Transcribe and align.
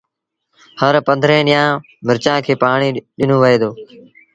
هر 0.81 0.93
پنڌرين 1.07 1.43
ڏيݩهآ 1.47 1.65
ن 1.75 1.81
مرچآݩ 2.07 2.43
کي 2.45 2.53
پآڻي 2.61 2.89
ڏنو 3.17 3.35
وهي 3.41 3.57
دو 3.61 3.71